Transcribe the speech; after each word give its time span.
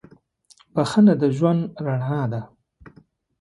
•بخښنه 0.73 1.13
د 1.21 1.23
ژوند 1.37 1.61
رڼا 1.85 2.21
ده. 2.31 2.41